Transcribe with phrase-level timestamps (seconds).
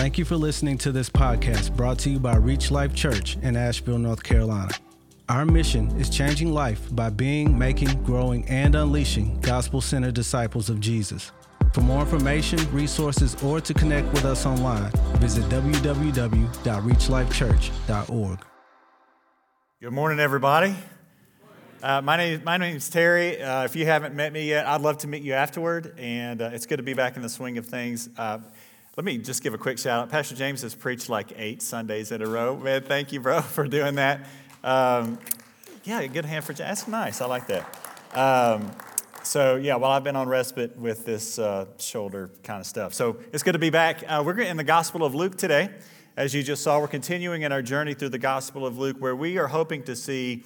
[0.00, 3.54] Thank you for listening to this podcast brought to you by Reach Life Church in
[3.54, 4.72] Asheville, North Carolina.
[5.28, 10.80] Our mission is changing life by being, making, growing, and unleashing gospel centered disciples of
[10.80, 11.32] Jesus.
[11.74, 18.38] For more information, resources, or to connect with us online, visit www.reachlifechurch.org.
[19.82, 20.74] Good morning, everybody.
[21.82, 23.40] Uh, my name my name is Terry.
[23.40, 26.50] Uh, if you haven't met me yet, I'd love to meet you afterward, and uh,
[26.52, 28.08] it's good to be back in the swing of things.
[28.96, 30.10] Let me just give a quick shout out.
[30.10, 32.56] Pastor James has preached like eight Sundays in a row.
[32.56, 34.26] Man, thank you, bro, for doing that.
[34.64, 35.20] Um,
[35.84, 37.20] yeah, good hand for That's nice.
[37.20, 38.18] I like that.
[38.18, 38.72] Um,
[39.22, 42.92] so yeah, well, I've been on respite with this uh, shoulder kind of stuff.
[42.92, 44.02] So it's good to be back.
[44.08, 45.70] Uh, we're in the Gospel of Luke today.
[46.16, 49.14] As you just saw, we're continuing in our journey through the Gospel of Luke, where
[49.14, 50.42] we are hoping to see,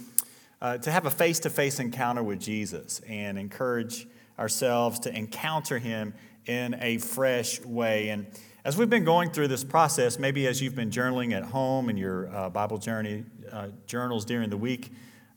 [0.60, 4.06] uh, to have a face-to-face encounter with Jesus and encourage
[4.38, 6.12] ourselves to encounter Him
[6.46, 8.08] in a fresh way.
[8.10, 8.26] And
[8.64, 11.96] as we've been going through this process, maybe as you've been journaling at home in
[11.96, 14.90] your uh, Bible journey uh, journals during the week,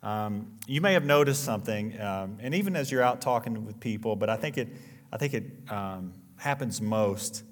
[0.04, 4.16] um, you may have noticed something, um, and even as you're out talking with people,
[4.16, 4.70] but I think it,
[5.12, 7.44] I think it um, happens most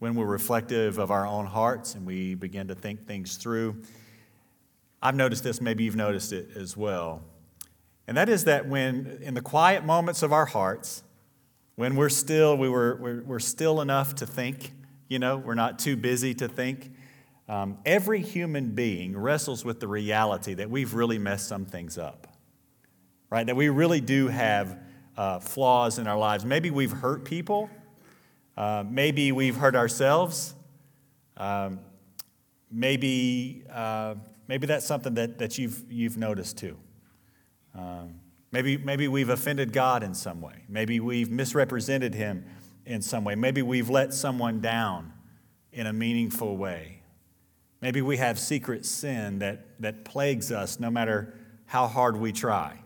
[0.00, 3.76] when we're reflective of our own hearts and we begin to think things through.
[5.00, 7.22] I've noticed this, maybe you've noticed it as well.
[8.06, 11.04] And that is that when, in the quiet moments of our hearts,
[11.76, 14.72] when we're still, we were, we're, we're still enough to think,
[15.08, 16.92] you know, we're not too busy to think.
[17.48, 22.26] Um, every human being wrestles with the reality that we've really messed some things up,
[23.30, 23.46] right?
[23.46, 24.78] That we really do have
[25.16, 26.44] uh, flaws in our lives.
[26.44, 27.68] Maybe we've hurt people,
[28.56, 30.54] uh, maybe we've hurt ourselves.
[31.36, 31.80] Um,
[32.70, 34.14] maybe, uh,
[34.48, 36.76] maybe that's something that, that you've, you've noticed too.
[37.74, 38.20] Um,
[38.52, 40.64] Maybe, maybe we've offended God in some way.
[40.68, 42.44] Maybe we've misrepresented Him
[42.84, 43.34] in some way.
[43.34, 45.12] Maybe we've let someone down
[45.72, 47.00] in a meaningful way.
[47.80, 52.78] Maybe we have secret sin that, that plagues us no matter how hard we try.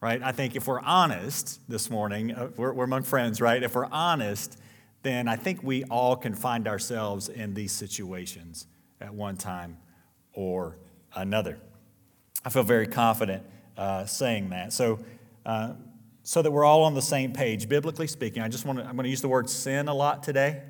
[0.00, 0.20] Right?
[0.20, 3.62] I think if we're honest this morning, uh, we're, we're among friends, right?
[3.62, 4.58] If we're honest,
[5.02, 8.66] then I think we all can find ourselves in these situations
[9.00, 9.78] at one time
[10.32, 10.76] or
[11.14, 11.58] another.
[12.44, 13.44] I feel very confident
[13.76, 14.72] uh, saying that.
[14.72, 15.00] So,
[15.46, 15.74] uh,
[16.22, 18.94] so that we're all on the same page, biblically speaking, I just want to, I'm
[18.94, 20.62] going to use the word sin a lot today,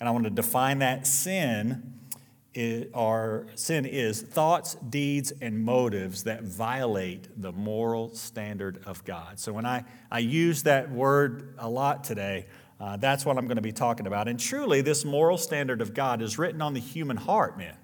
[0.00, 1.94] and I want to define that sin.
[2.94, 9.38] Are, sin is thoughts, deeds, and motives that violate the moral standard of God.
[9.38, 12.46] So when I, I use that word a lot today,
[12.80, 14.26] uh, that's what I'm going to be talking about.
[14.26, 17.76] And truly, this moral standard of God is written on the human heart, man.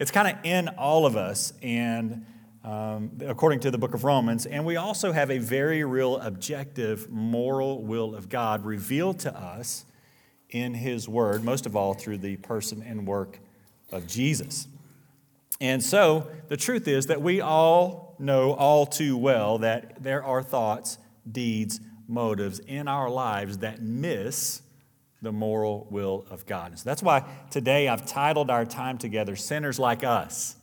[0.00, 2.26] It's kind of in all of us, and
[2.64, 4.46] um, according to the book of Romans.
[4.46, 9.84] And we also have a very real objective moral will of God revealed to us
[10.50, 13.38] in His Word, most of all through the person and work
[13.90, 14.68] of Jesus.
[15.60, 20.42] And so the truth is that we all know all too well that there are
[20.42, 20.98] thoughts,
[21.30, 24.62] deeds, motives in our lives that miss
[25.22, 26.76] the moral will of God.
[26.78, 30.56] So that's why today I've titled our time together Sinners Like Us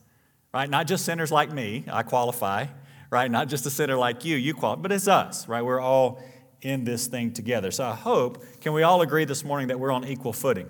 [0.53, 0.69] right?
[0.69, 2.67] Not just sinners like me, I qualify,
[3.09, 3.29] right?
[3.29, 5.63] Not just a sinner like you, you qualify, but it's us, right?
[5.63, 6.21] We're all
[6.61, 7.71] in this thing together.
[7.71, 10.67] So I hope, can we all agree this morning that we're on equal footing?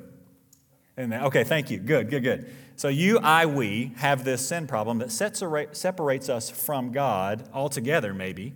[0.97, 1.79] And okay, thank you.
[1.79, 2.53] Good, good, good.
[2.75, 5.41] So you, I, we have this sin problem that sets
[5.71, 8.53] separates us from God altogether, maybe,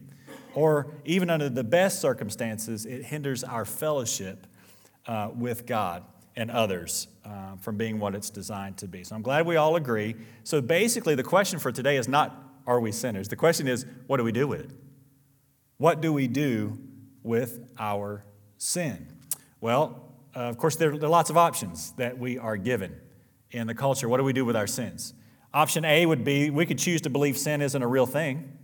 [0.53, 4.45] or even under the best circumstances, it hinders our fellowship
[5.07, 6.03] uh, with God
[6.35, 9.03] and others uh, from being what it's designed to be.
[9.03, 10.15] So I'm glad we all agree.
[10.43, 12.35] So basically, the question for today is not,
[12.65, 13.27] are we sinners?
[13.27, 14.71] The question is, what do we do with it?
[15.77, 16.79] What do we do
[17.21, 18.25] with our
[18.57, 19.07] sin?
[19.61, 22.95] Well, uh, of course, there, there are lots of options that we are given
[23.51, 24.09] in the culture.
[24.09, 25.13] What do we do with our sins?
[25.53, 28.57] Option A would be we could choose to believe sin isn't a real thing.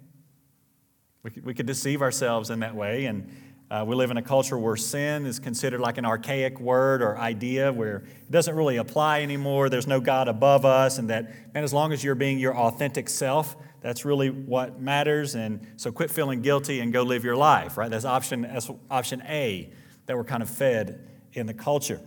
[1.22, 3.30] We could, we could deceive ourselves in that way and
[3.72, 7.18] uh, we live in a culture where sin is considered like an archaic word or
[7.18, 9.70] idea where it doesn't really apply anymore.
[9.70, 13.08] There's no God above us, and that, and as long as you're being your authentic
[13.08, 15.36] self, that's really what matters.
[15.36, 17.92] And so quit feeling guilty and go live your life, right?
[17.92, 19.72] That's option, that's option A
[20.08, 22.02] that we're kind of fed in the culture.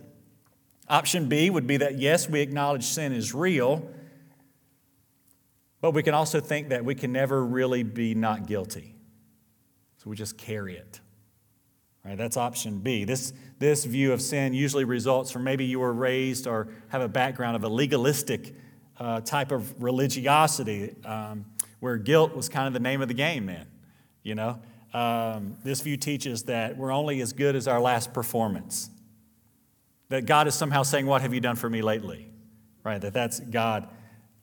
[0.89, 3.89] Option B would be that yes, we acknowledge sin is real,
[5.79, 8.95] but we can also think that we can never really be not guilty.
[9.97, 10.99] So we just carry it.
[12.05, 13.05] Right, that's option B.
[13.05, 17.07] This, this view of sin usually results from maybe you were raised or have a
[17.07, 18.53] background of a legalistic
[18.99, 21.45] uh, type of religiosity um,
[21.79, 23.67] where guilt was kind of the name of the game, man.
[24.21, 24.59] You know,
[24.93, 28.89] um, this view teaches that we're only as good as our last performance.
[30.09, 32.29] that God is somehow saying, What have you done for me lately?
[32.83, 32.99] Right?
[32.99, 33.87] That that's God.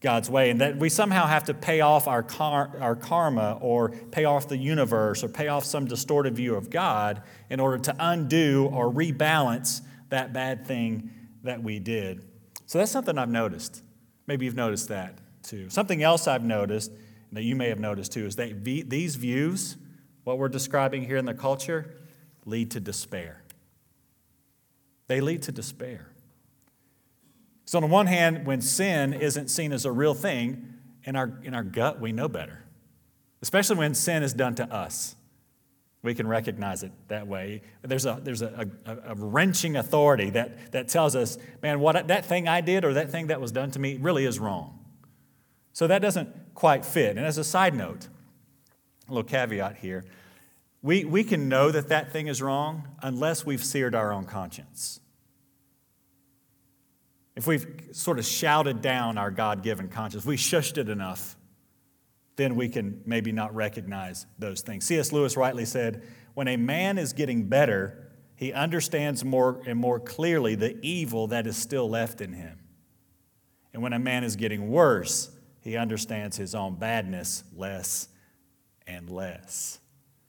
[0.01, 3.91] God's way, and that we somehow have to pay off our, car- our karma or
[3.91, 7.95] pay off the universe or pay off some distorted view of God in order to
[7.99, 11.11] undo or rebalance that bad thing
[11.43, 12.25] that we did.
[12.65, 13.83] So that's something I've noticed.
[14.27, 15.69] Maybe you've noticed that too.
[15.69, 16.93] Something else I've noticed
[17.33, 19.77] that you may have noticed too is that these views,
[20.25, 21.95] what we're describing here in the culture,
[22.45, 23.43] lead to despair.
[25.09, 26.10] They lead to despair.
[27.71, 30.75] So, on the one hand, when sin isn't seen as a real thing,
[31.05, 32.65] in our, in our gut, we know better,
[33.43, 35.15] especially when sin is done to us.
[36.03, 37.63] We can recognize it that way.
[37.83, 42.27] There's a, there's a, a, a, wrenching authority that, that tells us, man, what, that
[42.27, 44.85] thing I did or that thing that was done to me really is wrong.
[45.73, 47.17] So that doesn't quite fit.
[47.17, 48.09] And as a side note,
[49.09, 50.05] a little caveat here
[50.83, 54.99] we, we can know that that thing is wrong unless we've seared our own conscience.
[57.41, 61.39] If we've sort of shouted down our God given conscience, we shushed it enough,
[62.37, 64.85] then we can maybe not recognize those things.
[64.85, 65.11] C.S.
[65.11, 66.03] Lewis rightly said,
[66.35, 71.47] when a man is getting better, he understands more and more clearly the evil that
[71.47, 72.59] is still left in him.
[73.73, 75.31] And when a man is getting worse,
[75.63, 78.09] he understands his own badness less
[78.87, 79.81] and less.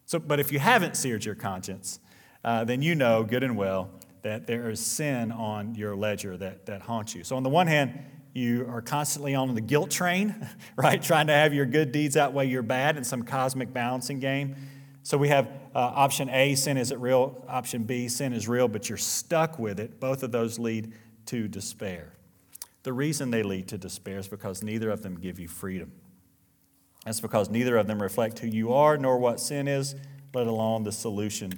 [0.05, 1.99] So, but if you haven't seared your conscience,
[2.45, 3.91] uh, then you know good and well
[4.23, 7.23] that there is sin on your ledger that, that haunts you.
[7.23, 7.99] So, on the one hand,
[8.33, 11.01] you are constantly on the guilt train, right?
[11.01, 14.55] Trying to have your good deeds outweigh your bad in some cosmic balancing game.
[15.03, 17.43] So, we have uh, option A, sin isn't real.
[17.47, 19.99] Option B, sin is real, but you're stuck with it.
[19.99, 20.93] Both of those lead
[21.27, 22.13] to despair.
[22.83, 25.91] The reason they lead to despair is because neither of them give you freedom.
[27.05, 29.95] That's because neither of them reflect who you are nor what sin is,
[30.33, 31.53] let alone the solution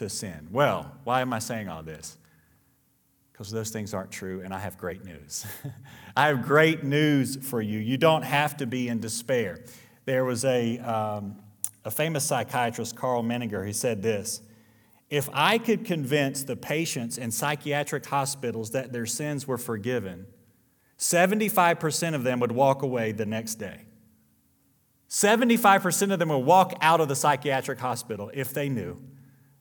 [0.00, 0.48] to sin.
[0.50, 2.16] Well, why am I saying all this?
[3.32, 5.44] Because those things aren't true, and I have great news.
[6.16, 7.78] I have great news for you.
[7.78, 9.62] You don't have to be in despair.
[10.06, 11.36] There was a, um,
[11.84, 14.40] a famous psychiatrist, Karl Menninger, he said this
[15.10, 20.26] If I could convince the patients in psychiatric hospitals that their sins were forgiven,
[20.98, 23.82] 75% of them would walk away the next day.
[25.10, 28.98] 75% of them would walk out of the psychiatric hospital if they knew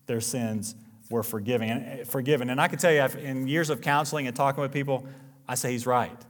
[0.10, 0.76] their sins
[1.10, 1.70] were forgiven.
[1.70, 2.50] Eh, forgiven.
[2.50, 5.08] And I can tell you, in years of counseling and talking with people,
[5.48, 6.26] I say he's right.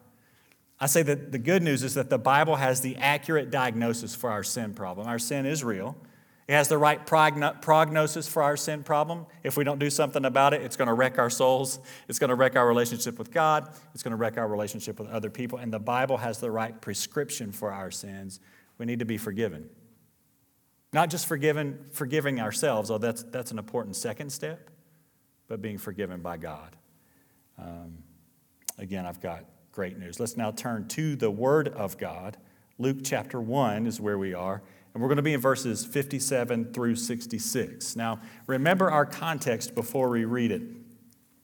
[0.80, 4.30] I say that the good news is that the Bible has the accurate diagnosis for
[4.30, 5.08] our sin problem.
[5.08, 5.98] Our sin is real.
[6.48, 9.28] It has the right prognosis for our sin problem.
[9.44, 11.80] If we don't do something about it, it's going to wreck our souls.
[12.08, 13.70] It's going to wreck our relationship with God.
[13.94, 15.60] It's going to wreck our relationship with other people.
[15.60, 18.40] And the Bible has the right prescription for our sins.
[18.80, 19.70] We need to be forgiven.
[20.92, 24.70] Not just forgiven, forgiving ourselves, although that's, that's an important second step,
[25.48, 26.76] but being forgiven by God.
[27.58, 28.00] Um,
[28.78, 30.20] again, I've got great news.
[30.20, 32.38] Let's now turn to the Word of God.
[32.80, 34.64] Luke chapter 1 is where we are,
[34.94, 37.96] and we're going to be in verses 57 through 66.
[37.96, 40.64] Now, remember our context before we read it.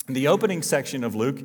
[0.07, 1.41] The opening section of Luke,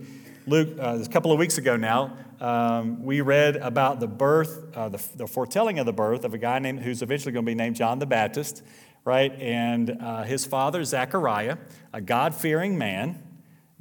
[0.50, 4.88] Luke, uh, a couple of weeks ago now, um, we read about the birth, uh,
[4.88, 7.54] the, the, foretelling of the birth of a guy named who's eventually going to be
[7.54, 8.64] named John the Baptist,
[9.04, 9.32] right?
[9.34, 11.56] And uh, his father, Zechariah,
[11.92, 13.22] a God fearing man,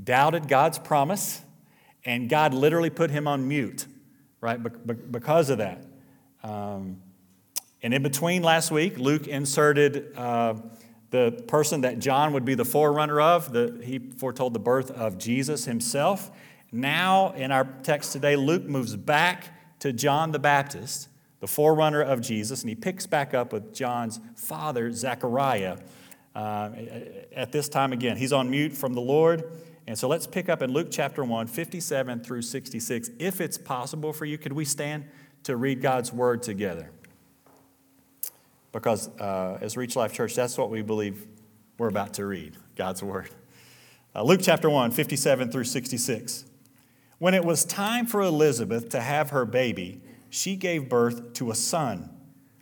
[0.04, 1.42] doubted God's promise,
[2.06, 3.88] and God literally put him on mute,
[4.40, 4.62] right?
[4.62, 5.84] Be- be- because of that.
[6.44, 7.02] Um,
[7.82, 10.54] and in between last week, Luke inserted uh,
[11.10, 13.52] the person that John would be the forerunner of.
[13.52, 16.30] The, he foretold the birth of Jesus himself.
[16.72, 21.10] Now, in our text today, Luke moves back to John the Baptist,
[21.40, 25.78] the forerunner of Jesus, and he picks back up with John's father, Zechariah.
[26.36, 26.70] Uh,
[27.36, 29.44] at this time, again, he's on mute from the Lord.
[29.88, 33.10] And so let's pick up in Luke chapter 1, 57 through 66.
[33.18, 35.06] If it's possible for you, could we stand
[35.44, 36.92] to read God's word together?
[38.72, 41.26] Because uh, as Reach Life Church, that's what we believe
[41.80, 43.32] we're about to read God's word.
[44.14, 46.46] Uh, Luke chapter 1, 57 through 66.
[47.20, 51.56] When it was time for Elizabeth to have her baby, she gave birth to a
[51.56, 52.10] son.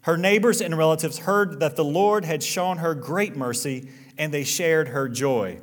[0.01, 4.43] Her neighbors and relatives heard that the Lord had shown her great mercy, and they
[4.43, 5.59] shared her joy.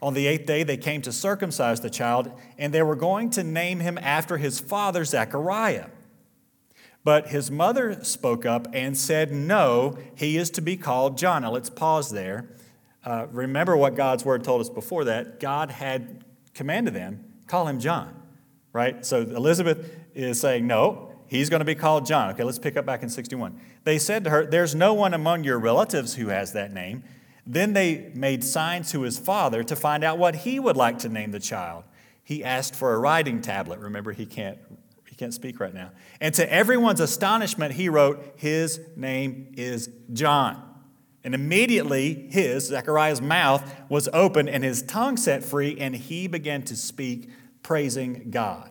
[0.00, 3.44] On the eighth day, they came to circumcise the child, and they were going to
[3.44, 5.86] name him after his father, Zechariah.
[7.04, 11.42] But his mother spoke up and said, No, he is to be called John.
[11.42, 12.48] Now let's pause there.
[13.04, 15.38] Uh, remember what God's word told us before that.
[15.38, 16.24] God had
[16.54, 18.14] commanded them, call him John
[18.72, 19.04] right?
[19.04, 22.30] So Elizabeth is saying, no, he's going to be called John.
[22.30, 23.60] Okay, let's pick up back in 61.
[23.84, 27.04] They said to her, There's no one among your relatives who has that name.
[27.46, 31.08] Then they made signs to his father to find out what he would like to
[31.08, 31.84] name the child.
[32.22, 33.78] he asked for a writing tablet.
[33.78, 34.58] Remember, he can't,
[35.06, 35.92] he can't speak right now.
[36.20, 40.62] And to everyone's astonishment, he wrote, His name is John.
[41.24, 46.62] And immediately his, Zechariah's mouth was open and his tongue set free, and he began
[46.64, 47.30] to speak,
[47.62, 48.70] praising God.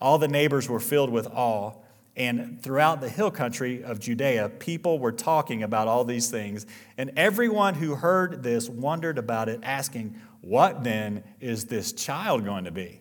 [0.00, 1.72] All the neighbors were filled with awe.
[2.16, 6.64] And throughout the hill country of Judea, people were talking about all these things.
[6.96, 12.64] And everyone who heard this wondered about it, asking, What then is this child going
[12.64, 13.00] to be?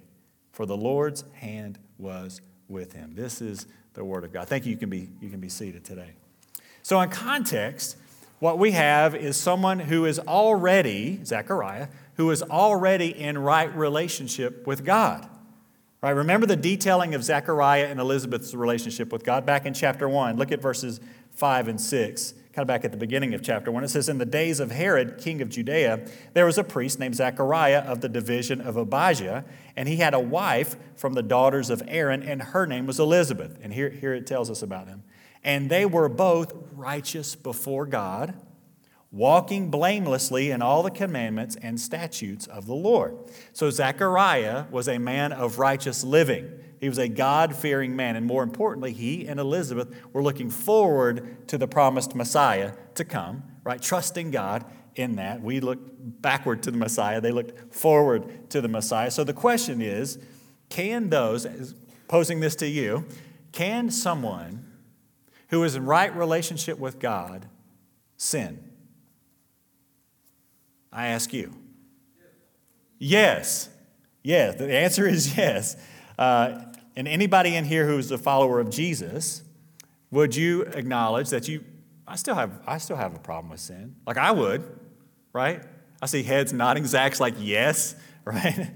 [0.52, 3.14] For the Lord's hand was with him.
[3.14, 4.48] This is the word of God.
[4.48, 4.72] Thank you.
[4.72, 6.14] You can be, you can be seated today.
[6.82, 7.98] So, in context,
[8.40, 14.68] what we have is someone who is already, Zechariah, who is already in right relationship
[14.68, 15.28] with God.
[16.02, 16.12] Right?
[16.12, 20.36] Remember the detailing of Zechariah and Elizabeth's relationship with God back in chapter 1.
[20.36, 21.00] Look at verses
[21.32, 23.86] 5 and 6, kind of back at the beginning of chapter 1.
[23.86, 27.16] It says, In the days of Herod, king of Judea, there was a priest named
[27.16, 29.46] Zechariah of the division of Abijah,
[29.78, 33.58] and he had a wife from the daughters of Aaron, and her name was Elizabeth.
[33.64, 35.04] And here, here it tells us about him.
[35.42, 38.34] And they were both righteous before God
[39.14, 43.16] walking blamelessly in all the commandments and statutes of the Lord.
[43.54, 46.52] So Zechariah was a man of righteous living.
[46.82, 48.16] He was a God fearing man.
[48.16, 53.44] And more importantly, he and Elizabeth were looking forward to the promised Messiah to come,
[53.64, 53.80] right?
[53.80, 54.66] Trusting God
[54.96, 55.42] in that.
[55.42, 59.12] We looked backward to the Messiah, they looked forward to the Messiah.
[59.12, 60.18] So the question is
[60.70, 61.76] can those,
[62.08, 63.06] posing this to you,
[63.52, 64.66] can someone
[65.50, 67.48] who is in right relationship with God
[68.18, 68.73] sin?
[70.94, 71.52] I ask you.
[73.00, 73.68] Yes.
[74.24, 74.56] Yes.
[74.56, 75.76] The answer is yes.
[76.18, 76.62] Uh,
[76.96, 79.42] and anybody in here who's a follower of Jesus,
[80.12, 81.64] would you acknowledge that you,
[82.08, 83.96] I still have, I still have a problem with sin?
[84.06, 84.64] Like I would,
[85.34, 85.64] right?
[86.02, 86.86] I see heads nodding.
[86.86, 87.96] Zach's like, yes,
[88.26, 88.72] right?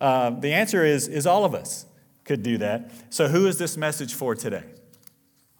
[0.00, 1.86] Uh, the answer is, is all of us
[2.24, 2.90] could do that.
[3.10, 4.64] So who is this message for today?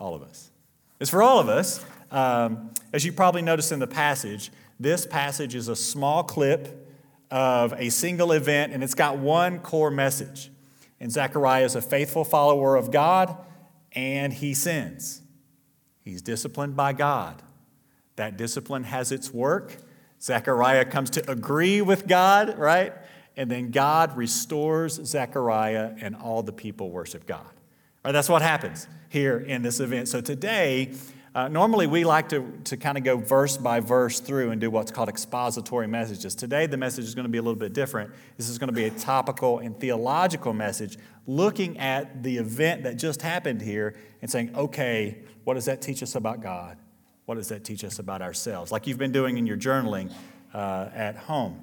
[0.00, 0.50] All of us.
[0.98, 1.84] It's for all of us.
[2.10, 6.88] Um, as you probably noticed in the passage, this passage is a small clip
[7.30, 10.50] of a single event, and it's got one core message.
[11.00, 13.36] And Zechariah is a faithful follower of God,
[13.92, 15.22] and he sins.
[16.00, 17.42] He's disciplined by God.
[18.16, 19.76] That discipline has its work.
[20.20, 22.92] Zechariah comes to agree with God, right?
[23.36, 27.46] And then God restores Zechariah, and all the people worship God.
[28.04, 30.08] Right, that's what happens here in this event.
[30.08, 30.92] So today,
[31.34, 34.70] uh, normally, we like to, to kind of go verse by verse through and do
[34.70, 36.34] what's called expository messages.
[36.34, 38.10] Today, the message is going to be a little bit different.
[38.36, 42.96] This is going to be a topical and theological message looking at the event that
[42.96, 46.76] just happened here and saying, okay, what does that teach us about God?
[47.24, 48.70] What does that teach us about ourselves?
[48.70, 50.12] Like you've been doing in your journaling
[50.52, 51.62] uh, at home.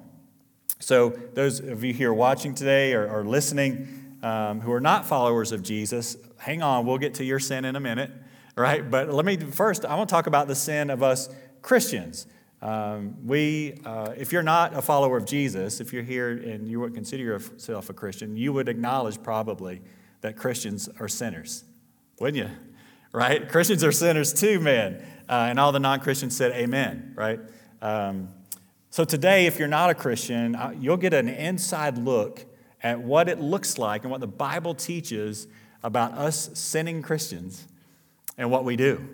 [0.80, 5.52] So, those of you here watching today or, or listening um, who are not followers
[5.52, 8.10] of Jesus, hang on, we'll get to your sin in a minute
[8.56, 8.88] right?
[8.88, 11.28] But let me first, I want to talk about the sin of us
[11.62, 12.26] Christians.
[12.62, 16.80] Um, we, uh, if you're not a follower of Jesus, if you're here and you
[16.80, 19.80] would consider yourself a Christian, you would acknowledge probably
[20.20, 21.64] that Christians are sinners,
[22.18, 22.50] wouldn't you?
[23.12, 23.48] Right?
[23.48, 25.02] Christians are sinners too, man.
[25.28, 27.40] Uh, and all the non Christians said amen, right?
[27.80, 28.28] Um,
[28.90, 32.44] so today, if you're not a Christian, uh, you'll get an inside look
[32.82, 35.46] at what it looks like and what the Bible teaches
[35.82, 37.66] about us sinning Christians
[38.40, 39.06] and what we do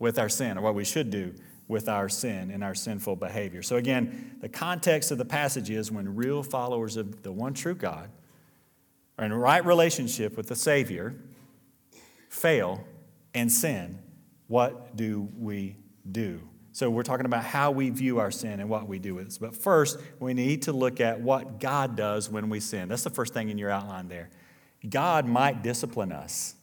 [0.00, 1.32] with our sin, or what we should do
[1.68, 3.62] with our sin and our sinful behavior.
[3.62, 7.76] So, again, the context of the passage is when real followers of the one true
[7.76, 8.10] God
[9.16, 11.14] are in right relationship with the Savior,
[12.28, 12.82] fail,
[13.34, 14.00] and sin,
[14.48, 15.76] what do we
[16.10, 16.40] do?
[16.72, 19.38] So, we're talking about how we view our sin and what we do with it.
[19.40, 22.88] But first, we need to look at what God does when we sin.
[22.88, 24.28] That's the first thing in your outline there.
[24.90, 26.56] God might discipline us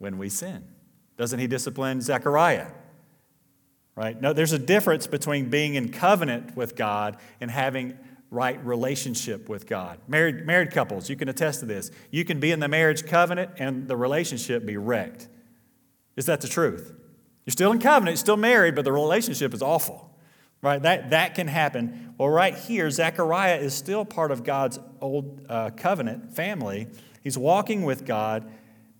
[0.00, 0.64] when we sin.
[1.16, 2.66] Doesn't he discipline Zechariah?
[3.94, 4.20] Right?
[4.20, 7.96] No, there's a difference between being in covenant with God and having
[8.30, 9.98] right relationship with God.
[10.08, 11.90] Married, married couples, you can attest to this.
[12.10, 15.28] You can be in the marriage covenant and the relationship be wrecked.
[16.16, 16.94] Is that the truth?
[17.44, 20.16] You're still in covenant, still married, but the relationship is awful.
[20.62, 20.80] Right?
[20.80, 22.14] That, that can happen.
[22.18, 26.86] Well, right here, Zechariah is still part of God's old uh, covenant family.
[27.24, 28.50] He's walking with God,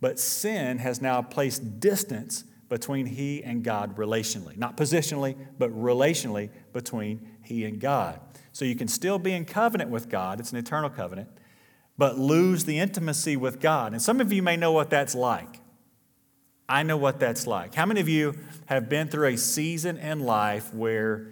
[0.00, 4.56] but sin has now placed distance between he and God relationally.
[4.56, 8.20] Not positionally, but relationally between he and God.
[8.52, 11.28] So you can still be in covenant with God, it's an eternal covenant,
[11.98, 13.92] but lose the intimacy with God.
[13.92, 15.60] And some of you may know what that's like.
[16.68, 17.74] I know what that's like.
[17.74, 21.26] How many of you have been through a season in life where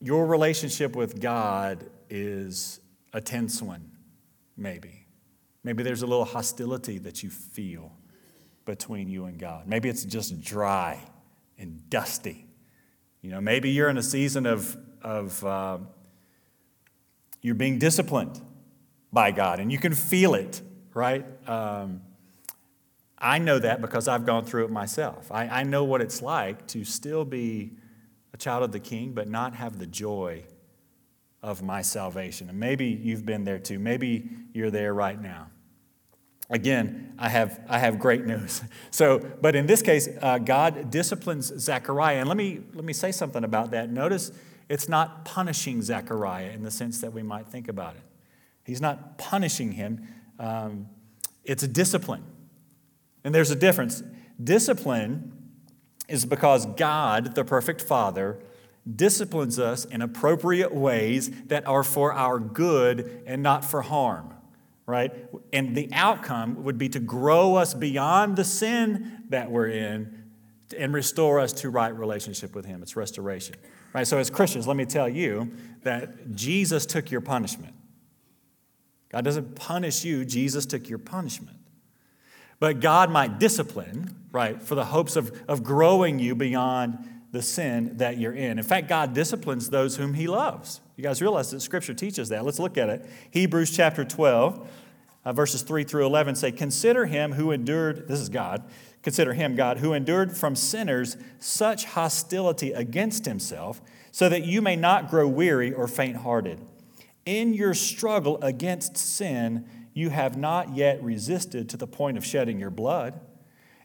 [0.00, 2.80] your relationship with God is
[3.14, 3.90] a tense one,
[4.54, 5.03] maybe.
[5.64, 7.92] Maybe there's a little hostility that you feel
[8.66, 9.66] between you and God.
[9.66, 11.00] Maybe it's just dry
[11.58, 12.46] and dusty.
[13.22, 15.78] You know, maybe you're in a season of, of uh,
[17.40, 18.40] you're being disciplined
[19.12, 20.60] by God and you can feel it,
[20.92, 21.24] right?
[21.48, 22.02] Um,
[23.16, 25.32] I know that because I've gone through it myself.
[25.32, 27.72] I, I know what it's like to still be
[28.34, 30.44] a child of the King, but not have the joy
[31.42, 32.48] of my salvation.
[32.50, 33.78] And maybe you've been there too.
[33.78, 35.48] Maybe you're there right now.
[36.54, 38.62] Again, I have, I have great news.
[38.92, 42.20] So, but in this case, uh, God disciplines Zechariah.
[42.20, 43.90] And let me, let me say something about that.
[43.90, 44.30] Notice
[44.68, 48.02] it's not punishing Zechariah in the sense that we might think about it.
[48.62, 50.06] He's not punishing him,
[50.38, 50.88] um,
[51.42, 52.22] it's a discipline.
[53.24, 54.04] And there's a difference.
[54.42, 55.32] Discipline
[56.08, 58.38] is because God, the perfect Father,
[58.94, 64.33] disciplines us in appropriate ways that are for our good and not for harm,
[64.86, 65.12] right?
[65.52, 70.24] And the outcome would be to grow us beyond the sin that we're in
[70.76, 72.82] and restore us to right relationship with Him.
[72.82, 73.56] It's restoration,
[73.92, 74.06] right?
[74.06, 77.74] So, as Christians, let me tell you that Jesus took your punishment.
[79.10, 81.56] God doesn't punish you, Jesus took your punishment.
[82.58, 86.98] But God might discipline, right, for the hopes of, of growing you beyond
[87.34, 88.58] the sin that you're in.
[88.58, 90.80] In fact, God disciplines those whom He loves.
[90.96, 92.44] You guys realize that Scripture teaches that.
[92.44, 93.04] Let's look at it.
[93.32, 94.66] Hebrews chapter 12,
[95.24, 98.62] uh, verses 3 through 11 say, Consider him who endured, this is God,
[99.02, 104.76] consider him, God, who endured from sinners such hostility against himself, so that you may
[104.76, 106.60] not grow weary or faint hearted.
[107.26, 112.60] In your struggle against sin, you have not yet resisted to the point of shedding
[112.60, 113.20] your blood?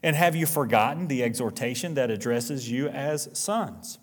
[0.02, 3.98] And have you forgotten the exhortation that addresses you as sons?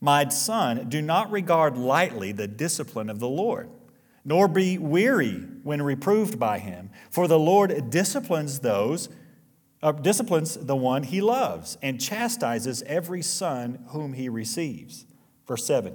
[0.00, 3.70] My son, do not regard lightly the discipline of the Lord,
[4.24, 9.08] nor be weary when reproved by him, for the Lord disciplines those
[9.84, 15.04] uh, disciplines the one he loves and chastises every son whom he receives.
[15.46, 15.94] Verse 7.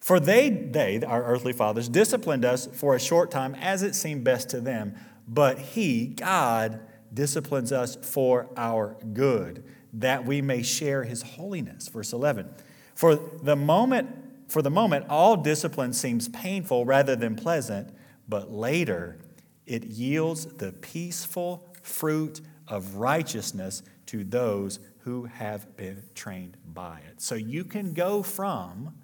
[0.00, 4.24] For they, they, our earthly fathers, disciplined us for a short time as it seemed
[4.24, 4.94] best to them
[5.30, 6.80] but He, God,
[7.14, 11.88] disciplines us for our good, that we may share His holiness.
[11.88, 12.50] Verse 11.
[12.94, 14.08] For the moment,
[14.48, 17.94] for the moment, all discipline seems painful rather than pleasant,
[18.28, 19.18] but later
[19.66, 27.22] it yields the peaceful fruit of righteousness to those who have been trained by it.
[27.22, 28.94] So you can go from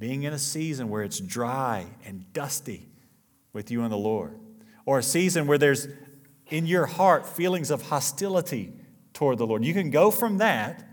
[0.00, 2.88] being in a season where it's dry and dusty
[3.52, 4.40] with you and the Lord
[4.86, 5.86] or a season where there's
[6.48, 8.72] in your heart feelings of hostility
[9.12, 9.64] toward the Lord.
[9.64, 10.86] You can go from that.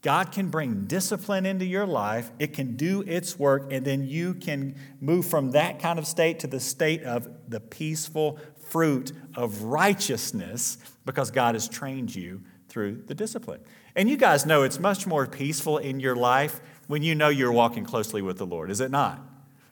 [0.00, 2.30] God can bring discipline into your life.
[2.38, 6.38] It can do its work, and then you can move from that kind of state
[6.38, 13.02] to the state of the peaceful fruit of righteousness because God has trained you through
[13.06, 13.60] the discipline.
[13.96, 17.52] And you guys know it's much more peaceful in your life when you know you're
[17.52, 19.20] walking closely with the Lord, is it not?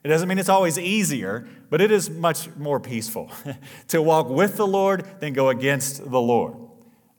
[0.03, 3.29] It doesn't mean it's always easier, but it is much more peaceful
[3.89, 6.55] to walk with the Lord than go against the Lord.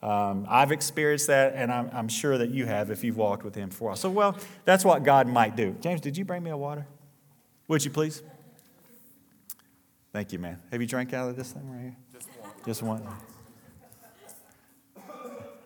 [0.01, 3.57] Um, I've experienced that, and I'm, I'm, sure that you have if you've walked with
[3.57, 3.97] Him for a while.
[3.97, 5.77] So, well, that's what God might do.
[5.81, 6.87] James, did you bring me a water?
[7.67, 8.23] Would you please?
[10.13, 10.59] Thank you, man.
[10.71, 11.97] Have you drank out of this thing right here?
[12.13, 12.51] Just one.
[12.65, 13.07] Just one.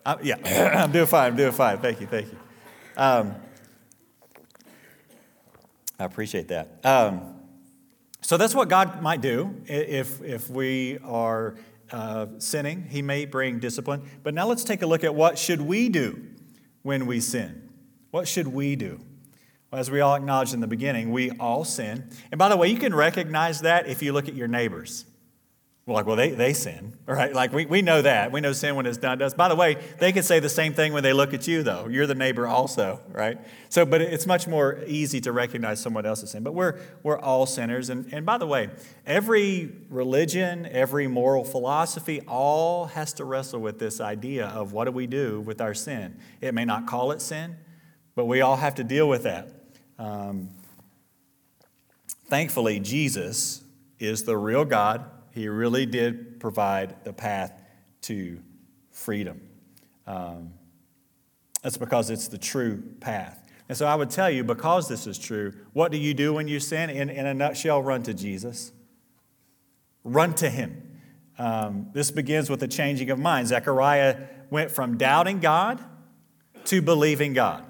[0.05, 1.31] Uh, yeah, I'm doing fine.
[1.31, 1.79] I'm doing fine.
[1.79, 2.09] Thank you.
[2.09, 2.39] Thank you.
[2.97, 3.37] Um,
[5.99, 6.81] I appreciate that.
[6.85, 7.37] Um,
[8.21, 11.57] so that's what God might do if, if we are
[11.91, 12.87] uh, sinning.
[12.89, 14.03] He may bring discipline.
[14.23, 16.23] But now let's take a look at what should we do
[16.83, 17.69] when we sin.
[18.11, 19.01] What should we do?
[19.71, 22.11] Well, as we all acknowledged in the beginning, we all sin.
[22.31, 25.05] And by the way, you can recognize that if you look at your neighbors.
[25.85, 27.35] Well, like, well, they, they sin, right?
[27.35, 28.31] Like, we, we know that.
[28.31, 29.35] We know sin when it's done to us.
[29.35, 31.89] By the way, they can say the same thing when they look at you, though.
[31.89, 33.37] You're the neighbor also, right?
[33.69, 36.45] So, but it's much more easy to recognize someone else's sin.
[36.45, 37.91] But we're, we're all sinners.
[37.91, 38.71] And, and by the way,
[39.07, 44.93] every religion, every moral philosophy, all has to wrestle with this idea of what do
[44.93, 46.17] we do with our sin.
[46.41, 47.57] It may not call it sin,
[48.15, 49.51] but we all have to deal with that.
[49.99, 50.51] Um,
[52.29, 53.65] thankfully, Jesus
[53.99, 57.53] is the real God He really did provide the path
[58.03, 58.39] to
[58.91, 59.41] freedom.
[60.07, 60.53] Um,
[61.63, 63.39] that's because it's the true path.
[63.69, 66.49] And so I would tell you, because this is true, what do you do when
[66.49, 66.91] you sin?
[66.91, 68.73] In, in a nutshell, run to Jesus.
[70.05, 71.01] Run to Him.
[71.39, 73.49] Um, this begins with a changing of mind.
[73.49, 74.19] Zechariah
[74.51, 75.83] went from doubting God
[76.67, 77.65] to believing God,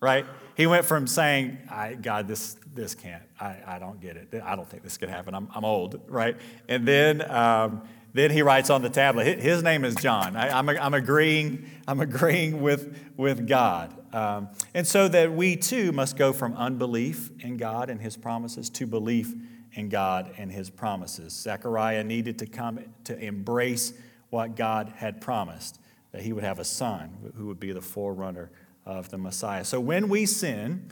[0.00, 0.24] right?
[0.60, 1.56] He went from saying,
[2.02, 4.42] God, this, this can't, I, I don't get it.
[4.44, 5.34] I don't think this could happen.
[5.34, 6.36] I'm, I'm old, right?
[6.68, 7.80] And then, um,
[8.12, 10.36] then he writes on the tablet, his name is John.
[10.36, 13.96] I, am I'm, I'm agreeing, I'm agreeing with, with God.
[14.14, 18.68] Um, and so that we too must go from unbelief in God and his promises
[18.68, 19.32] to belief
[19.72, 21.32] in God and his promises.
[21.32, 23.94] Zechariah needed to come to embrace
[24.28, 25.80] what God had promised,
[26.12, 28.50] that he would have a son who would be the forerunner
[28.90, 29.64] of the Messiah.
[29.64, 30.90] So when we sin,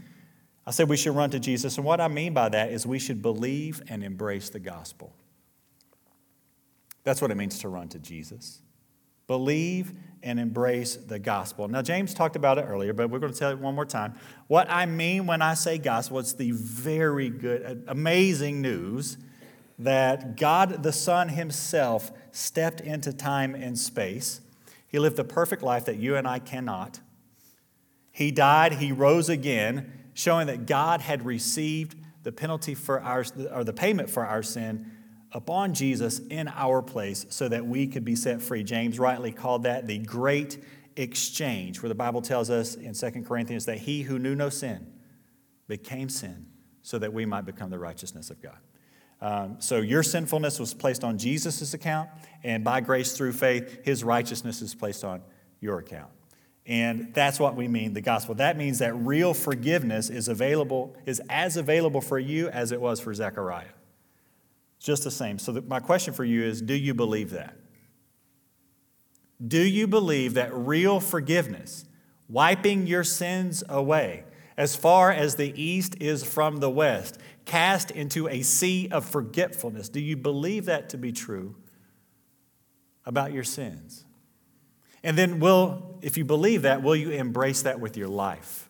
[0.67, 1.77] I said we should run to Jesus.
[1.77, 5.13] And what I mean by that is we should believe and embrace the gospel.
[7.05, 8.61] That's what it means to run to Jesus.
[9.27, 11.69] Believe and embrace the gospel.
[11.69, 14.15] Now, James talked about it earlier, but we're going to tell it one more time.
[14.47, 19.17] What I mean when I say gospel, it's the very good, amazing news
[19.79, 24.41] that God the Son Himself stepped into time and space.
[24.87, 27.01] He lived the perfect life that you and I cannot.
[28.19, 33.63] He died, He rose again, showing that God had received the penalty for our, or
[33.63, 34.91] the payment for our sin
[35.31, 38.65] upon Jesus in our place so that we could be set free.
[38.65, 40.61] James rightly called that the great
[40.97, 44.93] exchange, where the Bible tells us in 2 Corinthians that he who knew no sin
[45.69, 46.47] became sin
[46.83, 48.59] so that we might become the righteousness of God.
[49.21, 52.11] Um, so your sinfulness was placed on Jesus' account,
[52.43, 55.23] and by grace through faith, his righteousness is placed on
[55.61, 56.11] your account.
[56.69, 58.35] And that's what we mean, the gospel.
[58.35, 63.01] That means that real forgiveness is available, is as available for you as it was
[63.01, 63.73] for Zechariah.
[64.79, 65.39] Just the same.
[65.39, 67.57] So, the, my question for you is do you believe that?
[69.45, 71.87] Do you believe that real forgiveness,
[72.29, 74.25] wiping your sins away,
[74.59, 79.89] as far as the east is from the west, cast into a sea of forgetfulness,
[79.89, 81.57] do you believe that to be true
[83.07, 84.05] about your sins?
[85.03, 88.69] And then, will, if you believe that, will you embrace that with your life?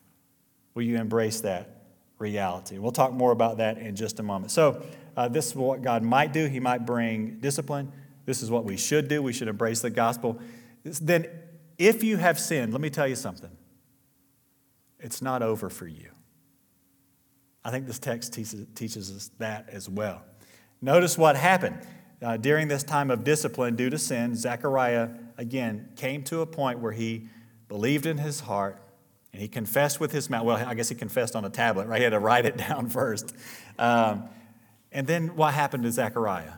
[0.75, 1.83] Will you embrace that
[2.19, 2.79] reality?
[2.79, 4.51] We'll talk more about that in just a moment.
[4.51, 4.83] So,
[5.17, 6.47] uh, this is what God might do.
[6.47, 7.91] He might bring discipline.
[8.25, 9.23] This is what we should do.
[9.23, 10.39] We should embrace the gospel.
[10.85, 11.27] Then,
[11.79, 13.51] if you have sinned, let me tell you something.
[15.01, 16.11] It's not over for you.
[17.65, 20.23] I think this text teaches, us that as well.
[20.81, 21.79] Notice what happened.
[22.21, 26.81] Uh, during this time of discipline due to sin, Zechariah, again, came to a point
[26.81, 27.29] where he
[27.69, 28.83] believed in his heart
[29.33, 30.45] and he confessed with his mouth.
[30.45, 31.99] Well, I guess he confessed on a tablet, right?
[31.99, 33.35] He had to write it down first.
[33.79, 34.29] Um,
[34.91, 36.55] and then what happened to Zechariah?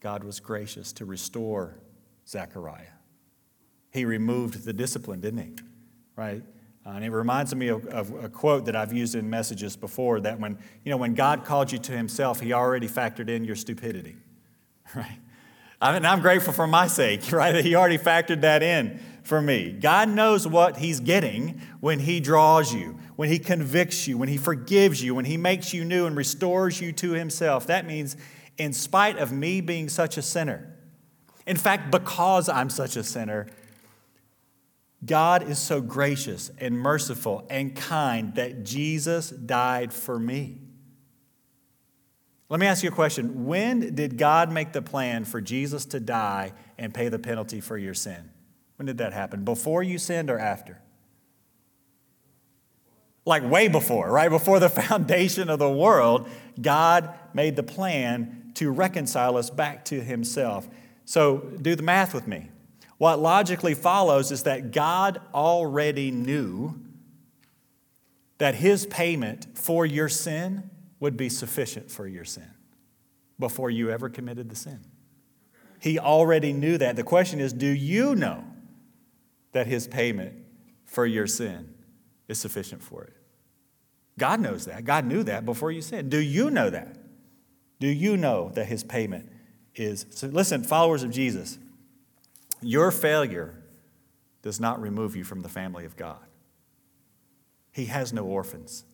[0.00, 1.76] God was gracious to restore
[2.26, 2.94] Zechariah.
[3.92, 5.54] He removed the discipline, didn't he?
[6.16, 6.42] Right?
[6.84, 10.20] Uh, and it reminds me of, of, a quote that I've used in messages before
[10.20, 13.56] that when, you know, when God called you to himself, he already factored in your
[13.56, 14.16] stupidity.
[14.96, 15.20] Right?
[15.80, 17.52] I mean, I'm grateful for my sake, right?
[17.52, 19.72] That he already factored that in for me.
[19.72, 24.38] God knows what he's getting when he draws you, when He convicts you, when He
[24.38, 27.66] forgives you, when He makes you new and restores you to Himself.
[27.66, 28.16] That means,
[28.56, 30.74] in spite of me being such a sinner,
[31.46, 33.46] in fact, because I'm such a sinner,
[35.04, 40.62] God is so gracious and merciful and kind that Jesus died for me.
[42.50, 43.46] Let me ask you a question.
[43.46, 47.78] When did God make the plan for Jesus to die and pay the penalty for
[47.78, 48.28] your sin?
[48.76, 49.44] When did that happen?
[49.44, 50.82] Before you sinned or after?
[53.30, 54.28] like way before, right?
[54.28, 56.28] Before the foundation of the world,
[56.60, 60.68] God made the plan to reconcile us back to Himself.
[61.04, 62.50] So do the math with me.
[62.98, 66.78] What logically follows is that God already knew
[68.38, 70.68] that His payment for your sin
[71.00, 72.50] would be sufficient for your sin
[73.38, 74.80] before you ever committed the sin.
[75.80, 76.94] He already knew that.
[76.94, 78.44] The question is do you know
[79.52, 80.34] that His payment
[80.84, 81.74] for your sin
[82.28, 83.14] is sufficient for it?
[84.18, 84.84] God knows that.
[84.84, 86.10] God knew that before you sinned.
[86.10, 86.96] Do you know that?
[87.80, 89.32] Do you know that his payment
[89.74, 90.04] is?
[90.10, 91.58] So listen, followers of Jesus,
[92.60, 93.62] your failure
[94.42, 96.20] does not remove you from the family of God.
[97.72, 98.84] He has no orphans.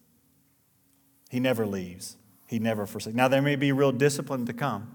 [1.30, 2.16] He never leaves.
[2.46, 3.16] He never forsakes.
[3.16, 4.92] Now, there may be real discipline to come.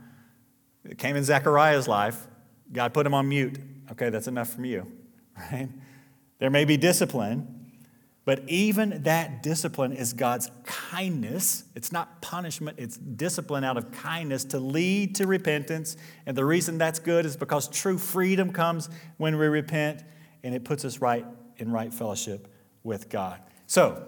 [0.86, 2.28] It came in Zechariah's life.
[2.72, 3.58] God put him on mute.
[3.91, 4.89] Okay, that's enough from you,
[5.52, 5.70] right?
[6.39, 7.70] There may be discipline,
[8.24, 11.65] But even that discipline is God's kindness.
[11.76, 15.98] It's not punishment, it's discipline out of kindness to lead to repentance.
[16.26, 20.04] And the reason that's good is because true freedom comes when we repent
[20.44, 21.26] and it puts us right
[21.58, 22.48] in right fellowship
[22.84, 23.39] with God.
[23.67, 24.08] So,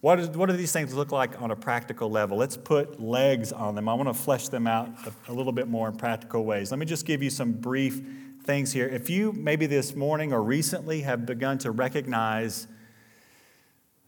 [0.00, 2.38] what, is, what do these things look like on a practical level?
[2.38, 3.88] Let's put legs on them.
[3.88, 6.70] I want to flesh them out a, a little bit more in practical ways.
[6.70, 8.00] Let me just give you some brief
[8.44, 8.88] things here.
[8.88, 12.66] If you maybe this morning or recently have begun to recognize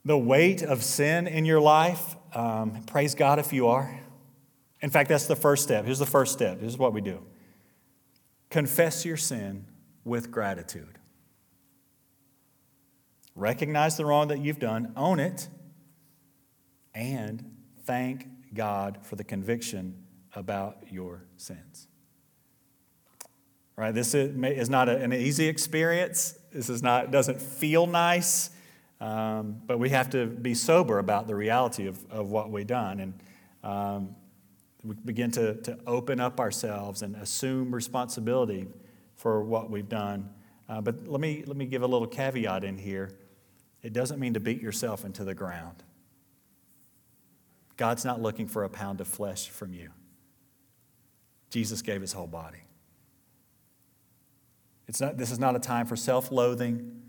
[0.04, 4.00] the weight of sin in your life, um, praise God if you are.
[4.80, 5.84] In fact, that's the first step.
[5.84, 6.60] Here's the first step.
[6.60, 7.20] Here's what we do
[8.48, 9.66] confess your sin
[10.04, 10.98] with gratitude.
[13.34, 15.48] Recognize the wrong that you've done, own it,
[16.94, 19.96] and thank God for the conviction
[20.34, 21.88] about your sins.
[23.76, 23.92] Right?
[23.92, 26.38] This is not an easy experience.
[26.52, 28.50] This is not, doesn't feel nice,
[29.00, 33.00] um, but we have to be sober about the reality of, of what we've done.
[33.00, 33.14] And
[33.64, 34.14] um,
[34.84, 38.66] we begin to, to open up ourselves and assume responsibility
[39.16, 40.28] for what we've done.
[40.68, 43.10] Uh, but let me, let me give a little caveat in here.
[43.82, 45.82] It doesn't mean to beat yourself into the ground.
[47.76, 49.90] God's not looking for a pound of flesh from you.
[51.50, 52.64] Jesus gave his whole body.
[54.88, 57.02] It's not, this is not a time for self loathing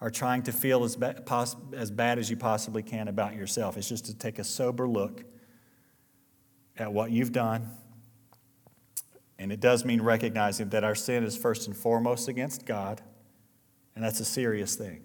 [0.00, 3.76] or trying to feel as, ba- pos- as bad as you possibly can about yourself.
[3.76, 5.24] It's just to take a sober look
[6.76, 7.70] at what you've done.
[9.38, 13.02] And it does mean recognizing that our sin is first and foremost against God,
[13.94, 15.02] and that's a serious thing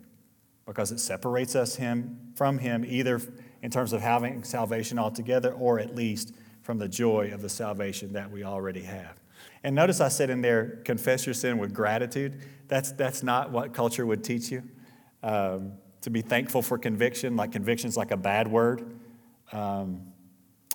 [0.66, 3.20] because it separates us him, from Him, either
[3.62, 8.14] in terms of having salvation altogether or at least from the joy of the salvation
[8.14, 9.20] that we already have.
[9.64, 12.42] And notice I said in there, confess your sin with gratitude.
[12.68, 14.64] That's, that's not what culture would teach you.
[15.22, 19.00] Um, to be thankful for conviction, like conviction's like a bad word.
[19.52, 20.14] Um,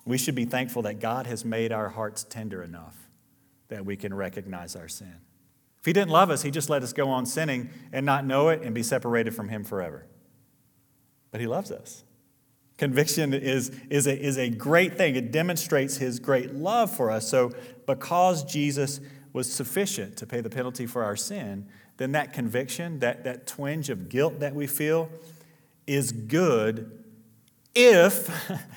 [0.05, 2.95] we should be thankful that God has made our hearts tender enough
[3.69, 5.15] that we can recognize our sin.
[5.79, 8.49] If He didn't love us, He just let us go on sinning and not know
[8.49, 10.05] it and be separated from Him forever.
[11.31, 12.04] But He loves us.
[12.77, 15.15] Conviction is, is, a, is a great thing.
[15.15, 17.27] It demonstrates His great love for us.
[17.27, 17.51] So,
[17.85, 18.99] because Jesus
[19.31, 23.89] was sufficient to pay the penalty for our sin, then that conviction, that, that twinge
[23.89, 25.09] of guilt that we feel,
[25.87, 27.03] is good
[27.75, 28.29] if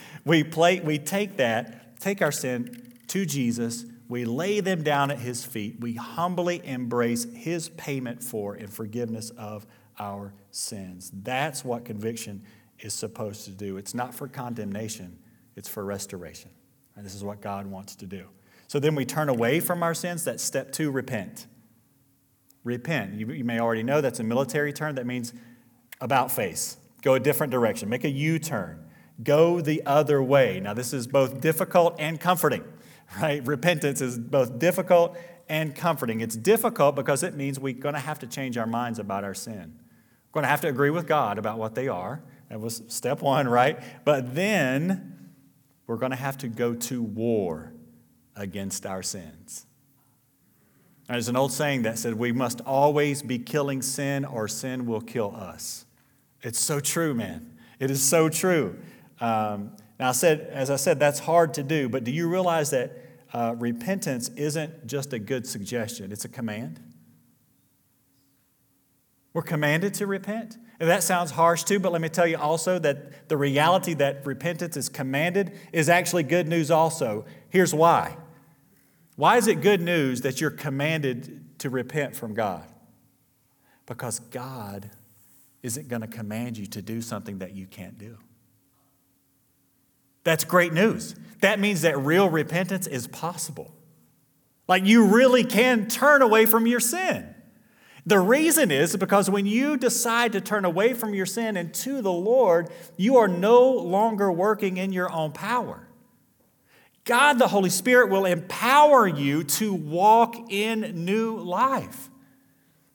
[0.25, 5.19] we, play, we take that, take our sin to Jesus, we lay them down at
[5.19, 5.81] his feet.
[5.81, 9.67] We humbly embrace his payment for and forgiveness of
[9.99, 11.11] our sins.
[11.15, 12.43] That's what conviction
[12.81, 13.77] is supposed to do.
[13.77, 15.19] It's not for condemnation,
[15.57, 16.51] it's for restoration.
[16.97, 18.27] And this is what God wants to do.
[18.67, 20.25] So then we turn away from our sins.
[20.25, 21.47] That's step two repent.
[22.65, 23.15] Repent.
[23.15, 25.33] You, you may already know that's a military term that means
[26.01, 26.77] about face.
[27.03, 27.89] Go a different direction.
[27.89, 28.85] Make a U turn.
[29.23, 30.61] Go the other way.
[30.61, 32.65] Now, this is both difficult and comforting
[33.21, 33.47] right?
[33.47, 35.17] Repentance is both difficult
[35.49, 36.21] and comforting.
[36.21, 39.35] It's difficult because it means we're going to have to change our minds about our
[39.35, 39.79] sin.
[40.29, 42.23] We're going to have to agree with God about what they are.
[42.49, 43.79] That was step one, right?
[44.05, 45.31] But then
[45.87, 47.73] we're going to have to go to war
[48.37, 49.67] against our sins.
[51.09, 55.01] There's an old saying that said, We must always be killing sin or sin will
[55.01, 55.87] kill us.
[56.43, 57.57] It's so true, man.
[57.81, 58.79] It is so true.
[59.21, 62.71] Um, now, I said, as I said, that's hard to do, but do you realize
[62.71, 62.93] that
[63.33, 66.81] uh, repentance isn't just a good suggestion, it's a command?
[69.33, 70.57] We're commanded to repent.
[70.81, 74.25] And that sounds harsh too, but let me tell you also that the reality that
[74.25, 77.25] repentance is commanded is actually good news also.
[77.51, 78.17] Here's why.
[79.17, 82.65] Why is it good news that you're commanded to repent from God?
[83.87, 84.91] Because God
[85.63, 88.17] isn't going to command you to do something that you can't do.
[90.23, 91.17] That's great news.
[91.41, 93.75] That means that real repentance is possible.
[94.69, 97.35] Like you really can turn away from your sin.
[98.09, 102.01] The reason is because when you decide to turn away from your sin and to
[102.01, 105.87] the Lord, you are no longer working in your own power.
[107.05, 112.09] God, the Holy Spirit, will empower you to walk in new life.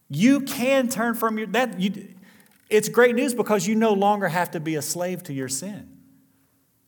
[0.09, 2.15] You can turn from your that you,
[2.71, 5.95] it's great news because you no longer have to be a slave to your sin.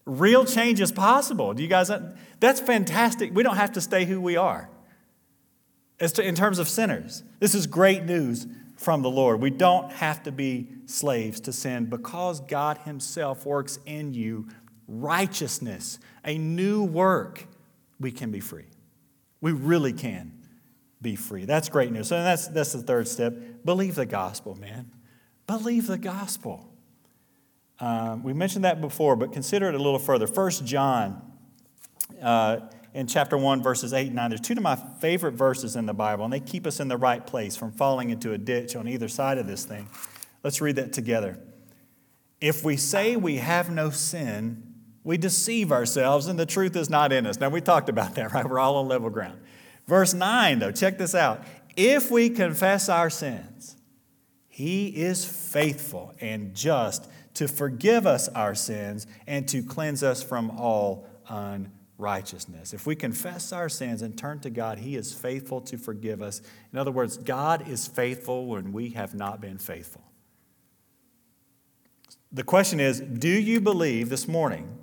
[0.07, 1.53] Real change is possible.
[1.53, 1.91] Do you guys?
[2.39, 3.35] That's fantastic.
[3.35, 4.67] We don't have to stay who we are.
[5.99, 9.39] As to, in terms of sinners, this is great news from the Lord.
[9.41, 14.47] We don't have to be slaves to sin because God Himself works in you
[14.87, 17.45] righteousness, a new work.
[17.99, 18.65] We can be free.
[19.41, 20.33] We really can
[21.01, 21.45] be free.
[21.45, 22.07] That's great news.
[22.07, 23.33] So that's, that's the third step.
[23.63, 24.91] Believe the gospel, man.
[25.47, 26.69] Believe the gospel.
[27.79, 30.27] Um, we mentioned that before, but consider it a little further.
[30.27, 31.21] First John
[32.21, 32.61] uh,
[32.95, 34.29] in chapter 1, verses 8 and 9.
[34.29, 36.95] There's two of my favorite verses in the Bible, and they keep us in the
[36.95, 39.89] right place from falling into a ditch on either side of this thing.
[40.43, 41.37] Let's read that together.
[42.39, 44.63] If we say we have no sin,
[45.03, 47.37] we deceive ourselves and the truth is not in us.
[47.37, 48.49] Now, we talked about that, right?
[48.49, 49.41] We're all on level ground.
[49.87, 51.43] Verse 9, though, check this out.
[51.75, 53.75] If we confess our sins,
[54.47, 60.49] he is faithful and just to forgive us our sins and to cleanse us from
[60.51, 61.74] all unrighteousness.
[61.97, 66.41] If we confess our sins and turn to God, He is faithful to forgive us.
[66.73, 70.03] In other words, God is faithful when we have not been faithful.
[72.31, 74.77] The question is do you believe this morning,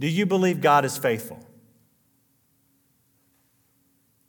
[0.00, 1.44] do you believe God is faithful?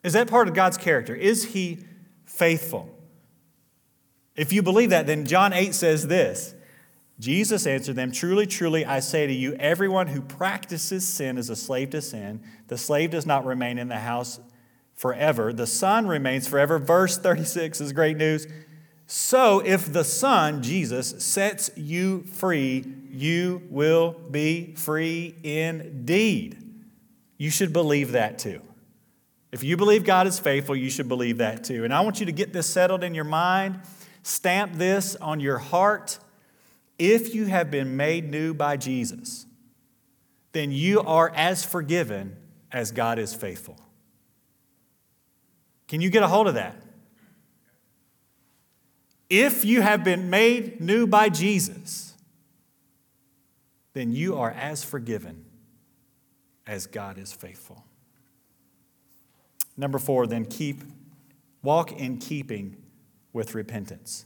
[0.04, 1.16] Is that part of God's character?
[1.16, 1.86] Is He
[2.26, 2.94] faithful?
[4.36, 6.56] If you believe that, then John 8 says this
[7.20, 11.56] Jesus answered them, Truly, truly, I say to you, everyone who practices sin is a
[11.56, 12.42] slave to sin.
[12.68, 14.40] The slave does not remain in the house
[14.96, 16.78] forever, the son remains forever.
[16.78, 18.48] Verse 36 is great news.
[19.12, 26.58] So, if the Son, Jesus, sets you free, you will be free indeed.
[27.36, 28.62] You should believe that too.
[29.52, 31.86] If you believe God is faithful, you should believe that too.
[31.86, 33.80] And I want you to get this settled in your mind,
[34.22, 36.20] stamp this on your heart
[37.00, 39.46] if you have been made new by Jesus,
[40.52, 42.36] then you are as forgiven
[42.72, 43.80] as God is faithful.
[45.88, 46.76] Can you get a hold of that?
[49.30, 52.14] If you have been made new by Jesus,
[53.94, 55.46] then you are as forgiven
[56.68, 57.84] as God is faithful.
[59.78, 60.84] Number four, then keep,
[61.64, 62.78] walk in keeping
[63.34, 64.26] with repentance.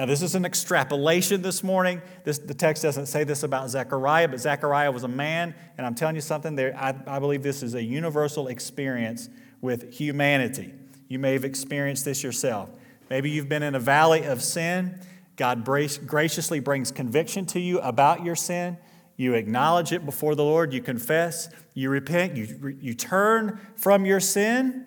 [0.00, 2.00] Now, this is an extrapolation this morning.
[2.24, 5.94] This, the text doesn't say this about Zechariah, but Zechariah was a man, and I'm
[5.94, 9.28] telling you something, there, I, I believe this is a universal experience
[9.60, 10.72] with humanity.
[11.08, 12.70] You may have experienced this yourself.
[13.10, 14.98] Maybe you've been in a valley of sin.
[15.36, 18.78] God graciously brings conviction to you about your sin.
[19.18, 24.20] You acknowledge it before the Lord, you confess, you repent, you, you turn from your
[24.20, 24.86] sin.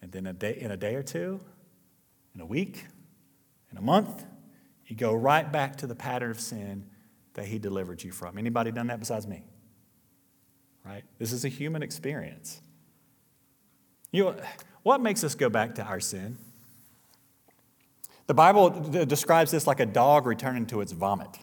[0.00, 1.40] And then a day, in a day or two,
[2.34, 2.86] in a week,
[3.72, 4.24] in a month,
[4.86, 6.84] you go right back to the pattern of sin
[7.34, 8.38] that he delivered you from.
[8.38, 9.42] Anybody done that besides me?
[10.84, 11.04] Right?
[11.18, 12.60] This is a human experience.
[14.10, 14.36] You know,
[14.82, 16.36] what makes us go back to our sin?
[18.26, 21.38] The Bible d- describes this like a dog returning to its vomit.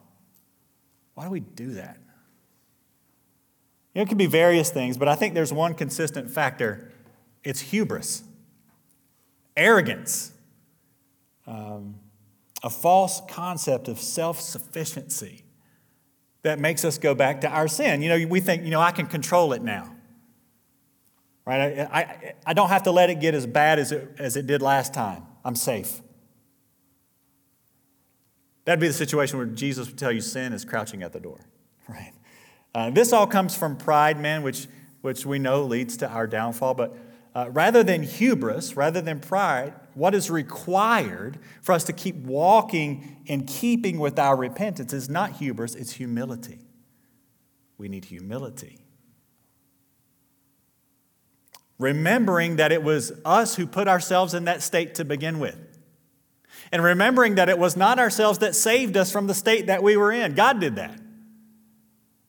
[1.16, 1.98] Why do we do that?
[3.94, 6.92] You know, it can be various things, but I think there's one consistent factor
[7.42, 8.24] it's hubris,
[9.56, 10.34] arrogance.
[11.48, 11.96] Um,
[12.64, 15.44] a false concept of self sufficiency
[16.44, 18.02] that makes us go back to our sin.
[18.02, 19.94] You know, we think, you know, I can control it now.
[21.46, 21.80] Right?
[21.80, 24.48] I, I, I don't have to let it get as bad as it, as it
[24.48, 25.24] did last time.
[25.44, 26.02] I'm safe.
[28.66, 31.40] That'd be the situation where Jesus would tell you sin is crouching at the door.
[31.90, 32.14] Right?
[32.76, 34.68] Uh, this all comes from pride, man, which,
[35.02, 36.76] which we know leads to our downfall.
[36.76, 36.96] But
[37.34, 43.18] uh, rather than hubris, rather than pride, what is required for us to keep walking
[43.26, 46.60] in keeping with our repentance is not hubris, it's humility.
[47.78, 48.80] We need humility.
[51.78, 55.58] Remembering that it was us who put ourselves in that state to begin with.
[56.72, 59.98] And remembering that it was not ourselves that saved us from the state that we
[59.98, 60.34] were in.
[60.34, 60.98] God did that.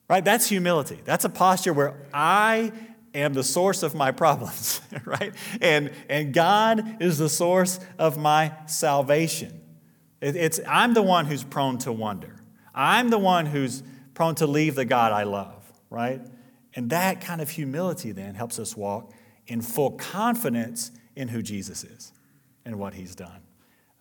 [0.09, 0.23] Right?
[0.23, 0.99] That's humility.
[1.05, 2.73] That's a posture where I
[3.13, 5.33] am the source of my problems, right?
[5.61, 9.61] And, and God is the source of my salvation.
[10.21, 12.41] It, it's, I'm the one who's prone to wonder.
[12.73, 16.21] I'm the one who's prone to leave the God I love, right?
[16.75, 19.11] And that kind of humility then helps us walk
[19.47, 22.13] in full confidence in who Jesus is
[22.65, 23.41] and what he's done.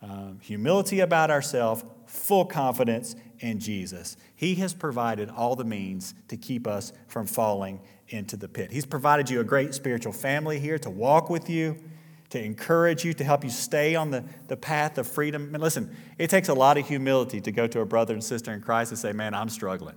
[0.02, 4.16] Um, humility about ourselves, full confidence in Jesus.
[4.36, 8.70] He has provided all the means to keep us from falling into the pit.
[8.70, 11.76] He's provided you a great spiritual family here to walk with you,
[12.30, 15.54] to encourage you, to help you stay on the, the path of freedom.
[15.54, 18.52] And listen, it takes a lot of humility to go to a brother and sister
[18.52, 19.96] in Christ and say, Man, I'm struggling.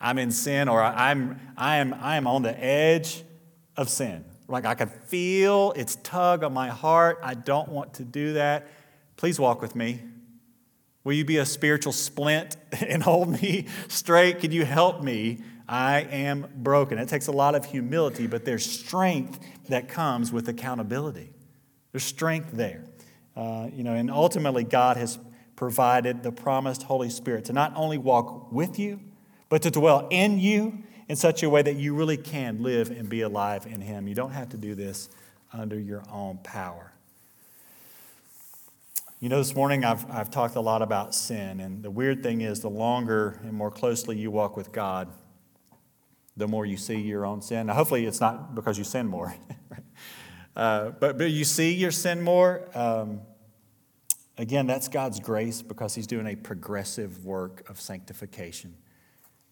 [0.00, 3.22] I'm in sin, or I'm, I, am, I am on the edge
[3.76, 4.24] of sin.
[4.48, 7.20] Like I can feel its tug on my heart.
[7.22, 8.66] I don't want to do that.
[9.16, 10.00] Please walk with me.
[11.04, 14.40] Will you be a spiritual splint and hold me straight?
[14.40, 15.42] Can you help me
[15.72, 16.98] I am broken.
[16.98, 19.40] It takes a lot of humility, but there's strength
[19.70, 21.32] that comes with accountability.
[21.92, 22.84] There's strength there.
[23.34, 25.18] Uh, you know, and ultimately, God has
[25.56, 29.00] provided the promised Holy Spirit to not only walk with you,
[29.48, 33.08] but to dwell in you in such a way that you really can live and
[33.08, 34.06] be alive in Him.
[34.06, 35.08] You don't have to do this
[35.54, 36.91] under your own power.
[39.22, 42.40] You know, this morning I've, I've talked a lot about sin, and the weird thing
[42.40, 45.12] is the longer and more closely you walk with God,
[46.36, 47.68] the more you see your own sin.
[47.68, 49.32] Now, hopefully, it's not because you sin more,
[50.56, 52.68] uh, but, but you see your sin more.
[52.74, 53.20] Um,
[54.38, 58.74] again, that's God's grace because He's doing a progressive work of sanctification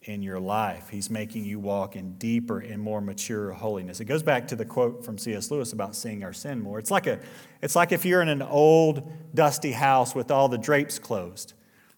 [0.03, 0.89] in your life.
[0.89, 4.01] He's making you walk in deeper and more mature holiness.
[4.01, 5.51] It goes back to the quote from C.S.
[5.51, 6.79] Lewis about seeing our sin more.
[6.79, 7.21] It's like, a,
[7.61, 11.53] it's like if you're in an old, dusty house with all the drapes closed.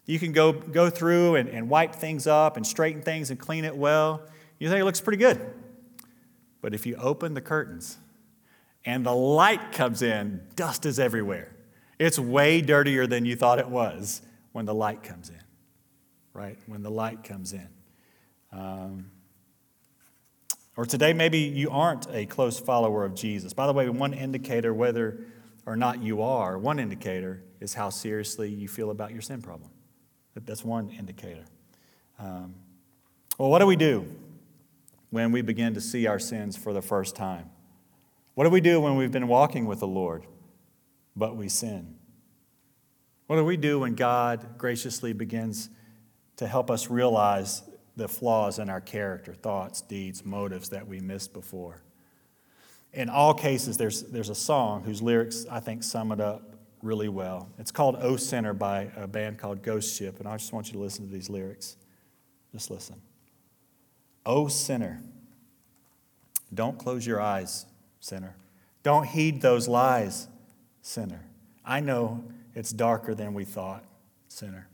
[0.05, 3.64] You can go, go through and, and wipe things up and straighten things and clean
[3.64, 4.22] it well.
[4.59, 5.40] You think it looks pretty good.
[6.61, 7.98] But if you open the curtains
[8.84, 11.55] and the light comes in, dust is everywhere.
[12.00, 15.42] It's way dirtier than you thought it was when the light comes in,
[16.32, 16.59] right?
[16.66, 17.68] When the light comes in.
[18.53, 19.11] Um,
[20.76, 23.53] or today, maybe you aren't a close follower of Jesus.
[23.53, 25.18] By the way, one indicator whether
[25.66, 29.70] or not you are, one indicator is how seriously you feel about your sin problem.
[30.34, 31.44] That's one indicator.
[32.18, 32.55] Um,
[33.38, 34.07] well, what do we do
[35.11, 37.50] when we begin to see our sins for the first time?
[38.34, 40.26] What do we do when we've been walking with the Lord,
[41.14, 41.96] but we sin?
[43.26, 45.68] What do we do when God graciously begins
[46.36, 47.62] to help us realize
[47.97, 51.82] the flaws in our character, thoughts, deeds, motives that we missed before.
[52.93, 57.09] In all cases, there's, there's a song whose lyrics I think sum it up really
[57.09, 57.49] well.
[57.59, 60.74] It's called O Sinner by a band called Ghost Ship, and I just want you
[60.74, 61.76] to listen to these lyrics.
[62.53, 63.01] Just listen.
[64.26, 65.01] O sinner,
[66.53, 67.66] don't close your eyes,
[68.01, 68.36] sinner.
[68.82, 70.28] Don't heed those lies,
[70.82, 71.24] sinner.
[71.64, 72.24] I know
[72.55, 73.84] it's darker than we thought,
[74.28, 74.68] sinner.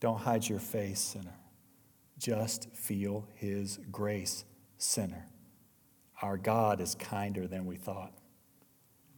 [0.00, 1.34] Don't hide your face, sinner.
[2.22, 4.44] Just feel His grace,
[4.78, 5.26] sinner.
[6.22, 8.12] Our God is kinder than we thought.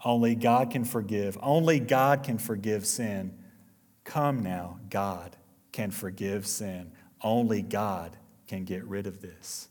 [0.03, 1.37] Only God can forgive.
[1.43, 3.37] Only God can forgive sin.
[4.05, 5.37] Come now, God
[5.71, 6.93] can forgive sin.
[7.21, 8.17] Only God
[8.49, 9.69] can get rid of this.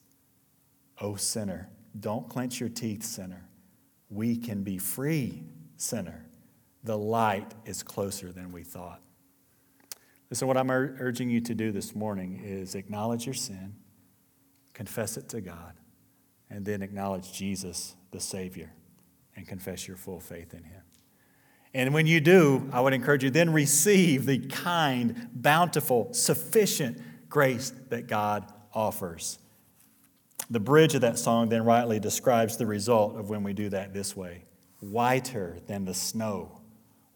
[1.01, 1.69] Oh, sinner,
[1.99, 3.49] don't clench your teeth, sinner.
[4.11, 5.41] We can be free,
[5.75, 6.27] sinner.
[6.83, 9.01] The light is closer than we thought.
[10.33, 13.75] So, what I'm ur- urging you to do this morning is acknowledge your sin,
[14.73, 15.73] confess it to God,
[16.49, 18.73] and then acknowledge Jesus, the Savior,
[19.35, 20.81] and confess your full faith in Him.
[21.75, 27.71] And when you do, I would encourage you then receive the kind, bountiful, sufficient grace
[27.89, 29.37] that God offers.
[30.49, 33.93] The bridge of that song then rightly describes the result of when we do that
[33.93, 34.45] this way
[34.79, 36.59] whiter than the snow,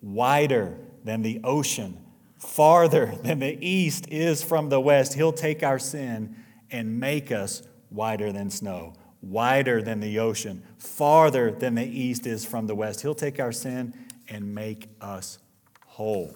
[0.02, 2.04] wider than the ocean
[2.38, 5.14] farther than the east is from the west.
[5.14, 6.36] He'll take our sin
[6.72, 12.46] and make us whiter than snow, wider than the ocean, farther than the east is
[12.46, 13.02] from the west.
[13.02, 13.94] He'll take our sin
[14.28, 15.40] and make us
[15.86, 16.36] whole.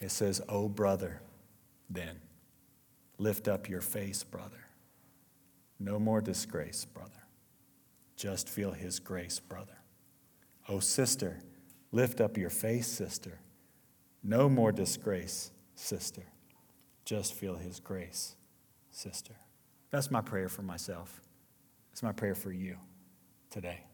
[0.00, 1.20] It says, Oh, brother,
[1.88, 2.20] then
[3.18, 4.66] lift up your face, brother.
[5.78, 7.10] No more disgrace, brother.
[8.16, 9.78] Just feel his grace, brother.
[10.68, 11.40] Oh, sister,
[11.90, 13.40] lift up your face, sister.
[14.22, 16.22] No more disgrace, sister.
[17.04, 18.36] Just feel his grace,
[18.90, 19.34] sister.
[19.90, 21.20] That's my prayer for myself.
[21.92, 22.76] It's my prayer for you
[23.50, 23.84] today.